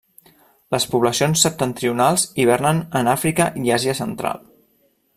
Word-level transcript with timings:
Les 0.75 0.87
poblacions 0.93 1.43
septentrionals 1.47 2.25
hibernen 2.45 2.83
en 3.01 3.13
Àfrica 3.15 3.51
i 3.67 3.79
Àsia 3.79 3.97
Central. 4.05 4.43